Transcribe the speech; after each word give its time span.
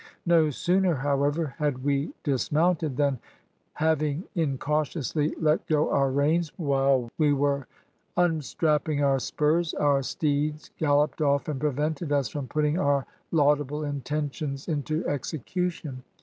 No 0.25 0.49
sooner, 0.49 0.95
however, 0.95 1.53
had 1.59 1.83
we 1.83 2.11
dismounted, 2.23 2.97
than 2.97 3.19
having 3.73 4.23
incautiously 4.33 5.35
let 5.39 5.67
go 5.67 5.91
our 5.91 6.09
reins, 6.09 6.51
while 6.57 7.11
we 7.19 7.33
were 7.33 7.67
unstrapping 8.17 9.03
our 9.03 9.19
spurs, 9.19 9.75
our 9.75 10.01
steeds 10.01 10.71
galloped 10.79 11.21
off 11.21 11.47
and 11.47 11.59
prevented 11.59 12.11
us 12.11 12.29
from 12.29 12.47
putting 12.47 12.79
our 12.79 13.05
laudable 13.31 13.83
intentions 13.83 14.67
into 14.67 15.07
execution. 15.07 16.01